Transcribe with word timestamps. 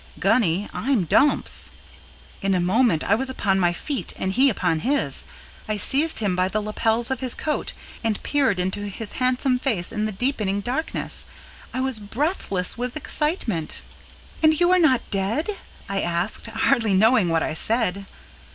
Gunny, 0.17 0.67
I'm 0.73 1.03
Dumps!" 1.05 1.69
In 2.41 2.55
a 2.55 2.59
moment 2.59 3.03
I 3.03 3.13
was 3.13 3.29
upon 3.29 3.59
my 3.59 3.71
feet 3.71 4.15
and 4.17 4.31
he 4.31 4.49
upon 4.49 4.79
his. 4.79 5.25
I 5.69 5.77
seized 5.77 6.17
him 6.17 6.35
by 6.35 6.47
the 6.47 6.59
lapels 6.59 7.11
of 7.11 7.19
his 7.19 7.35
coat 7.35 7.73
and 8.03 8.23
peered 8.23 8.59
into 8.59 8.87
his 8.89 9.11
handsome 9.21 9.59
face 9.59 9.91
in 9.91 10.05
the 10.05 10.11
deepening 10.11 10.59
darkness. 10.61 11.27
I 11.71 11.81
was 11.81 11.99
breathless 11.99 12.79
with 12.79 12.97
excitement. 12.97 13.81
"And 14.41 14.59
you 14.59 14.71
are 14.71 14.79
not 14.79 15.07
dead?" 15.11 15.51
I 15.87 16.01
asked, 16.01 16.47
hardly 16.47 16.95
knowing 16.95 17.29
what 17.29 17.43
I 17.43 17.53
said. 17.53 18.07